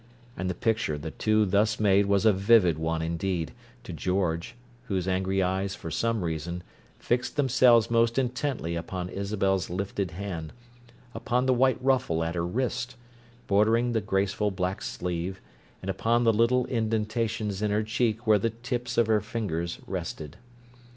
[0.35, 3.51] And the picture the two thus made was a vivid one indeed,
[3.83, 6.63] to George, whose angry eyes, for some reason,
[6.97, 10.53] fixed themselves most intently upon Isabel's lifted hand,
[11.13, 12.95] upon the white ruffle at her wrist,
[13.45, 15.39] bordering the graceful black sleeve,
[15.83, 20.35] and upon the little indentations in her cheek where the tips of her fingers rested.